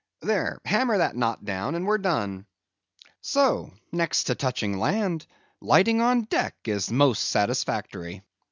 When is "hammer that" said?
0.65-1.15